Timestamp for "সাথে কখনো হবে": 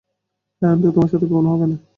1.11-1.65